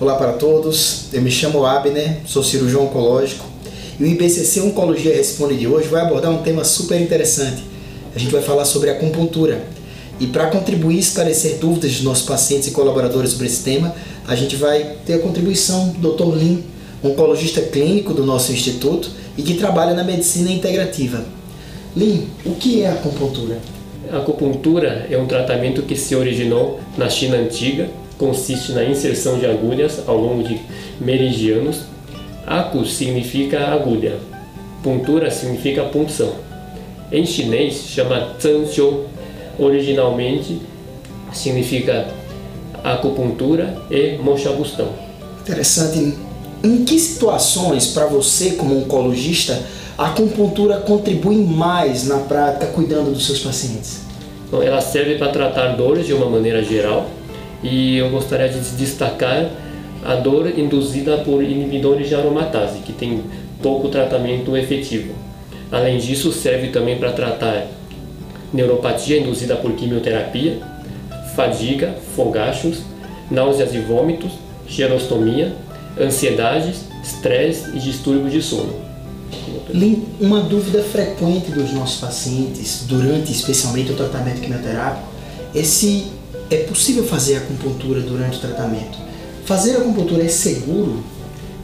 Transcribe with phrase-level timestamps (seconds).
[0.00, 3.44] Olá para todos, eu me chamo Abner, sou cirurgião oncológico
[3.98, 7.62] e o IBCC Oncologia Responde de hoje vai abordar um tema super interessante.
[8.16, 9.62] A gente vai falar sobre acupuntura.
[10.18, 13.94] E para contribuir e esclarecer dúvidas dos nossos pacientes e colaboradores sobre esse tema,
[14.26, 16.34] a gente vai ter a contribuição do Dr.
[16.34, 16.64] Lin,
[17.04, 21.22] oncologista clínico do nosso instituto e que trabalha na medicina integrativa.
[21.94, 23.58] Lin, o que é acupuntura?
[24.10, 27.90] A acupuntura é um tratamento que se originou na China antiga,
[28.20, 30.60] consiste na inserção de agulhas ao longo de
[31.00, 31.84] meridianos.
[32.46, 34.18] Acu significa agulha,
[34.82, 36.34] puntura significa punção.
[37.10, 39.06] Em chinês chama Zhengxiu,
[39.58, 40.60] originalmente
[41.32, 42.08] significa
[42.84, 44.90] acupuntura e monchabustão.
[45.40, 46.14] Interessante.
[46.62, 49.62] Em que situações, para você como oncologista,
[49.96, 54.00] a acupuntura contribui mais na prática cuidando dos seus pacientes?
[54.50, 57.08] Bom, ela serve para tratar dores de uma maneira geral
[57.62, 59.50] e eu gostaria de destacar
[60.04, 63.22] a dor induzida por inibidores de aromatase, que tem
[63.62, 65.14] pouco tratamento efetivo.
[65.70, 67.66] Além disso, serve também para tratar
[68.52, 70.58] neuropatia induzida por quimioterapia,
[71.36, 72.80] fadiga, fogachos,
[73.30, 74.32] náuseas e vômitos,
[74.66, 75.54] gerostomia,
[76.00, 78.74] ansiedades, estresse e distúrbios de sono.
[80.20, 85.06] Uma dúvida frequente dos nossos pacientes, durante especialmente o tratamento quimioterápico,
[85.54, 86.06] é se
[86.50, 88.98] é possível fazer acupuntura durante o tratamento.
[89.44, 91.02] Fazer acupuntura é seguro?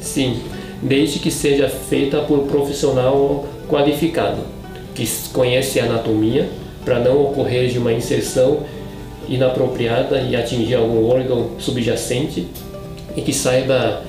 [0.00, 0.40] Sim,
[0.80, 4.42] desde que seja feita por um profissional qualificado,
[4.94, 6.48] que conhece a anatomia,
[6.84, 8.60] para não ocorrer de uma inserção
[9.28, 12.46] inapropriada e atingir algum órgão subjacente
[13.16, 14.04] e que saiba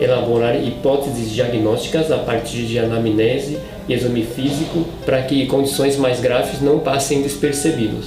[0.00, 6.62] elaborar hipóteses diagnósticas a partir de anamnese e exame físico para que condições mais graves
[6.62, 8.06] não passem despercebidos.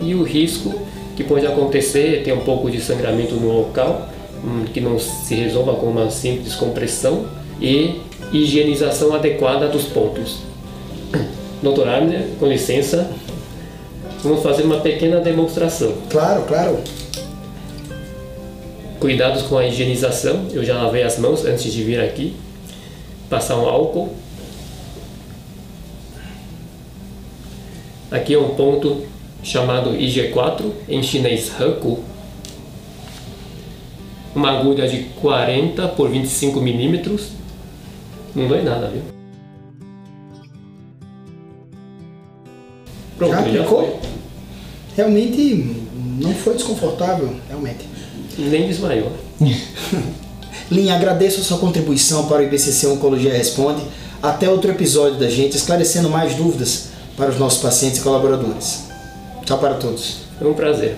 [0.00, 0.74] E o risco
[1.16, 4.08] que pode acontecer ter um pouco de sangramento no local,
[4.44, 7.26] hum, que não se resolva com uma simples compressão
[7.60, 8.00] e
[8.32, 10.38] higienização adequada dos pontos.
[11.62, 13.10] Doutor Abner, com licença,
[14.22, 15.94] vamos fazer uma pequena demonstração.
[16.08, 16.78] Claro, claro.
[18.98, 22.36] Cuidados com a higienização, eu já lavei as mãos antes de vir aqui.
[23.28, 24.14] Passar um álcool.
[28.10, 29.04] Aqui é um ponto
[29.42, 32.00] chamado IG4, em chinês Haku.
[34.34, 37.28] Uma agulha de 40 por 25 milímetros.
[38.34, 39.02] Não dói nada, viu?
[43.18, 43.96] Pronto, já, já foi.
[44.96, 45.76] Realmente
[46.20, 47.88] não foi desconfortável, realmente.
[48.38, 49.12] Nem desmaiou.
[50.70, 53.82] Linha, agradeço a sua contribuição para o IBCC Oncologia Responde.
[54.22, 58.89] Até outro episódio da gente, esclarecendo mais dúvidas para os nossos pacientes e colaboradores.
[59.50, 60.18] Tchau para todos.
[60.38, 60.96] Foi um prazer.